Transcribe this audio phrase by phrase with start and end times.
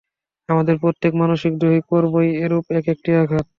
[0.49, 3.45] আমাদের প্রত্যেক মানসিক ও দৈহিক কর্মই এরূপ এক-একটি আঘাত।